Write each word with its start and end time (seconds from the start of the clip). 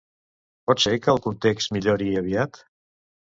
Pot 0.69 0.81
ser 0.85 0.93
que 1.03 1.11
el 1.13 1.21
context 1.27 1.75
millori 1.77 2.09
aviat? 2.23 2.61